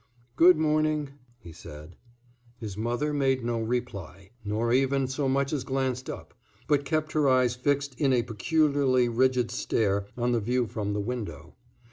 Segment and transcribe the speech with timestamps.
[0.35, 1.95] "Good morning," he said.
[2.57, 6.33] His mother made no reply, nor even so much as glanced up,
[6.67, 11.01] but kept her eyes fixed in a peculiarly rigid stare on the view from the
[11.01, 11.53] window.